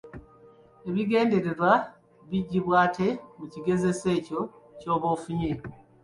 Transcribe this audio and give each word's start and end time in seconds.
Ebigendererwa 0.87 1.71
biggibwa 2.29 2.75
ate 2.85 3.07
mu 3.37 3.45
kigezeso 3.51 4.05
ekyo 4.17 4.39
ky’oba 4.79 5.07
ofunye. 5.15 5.51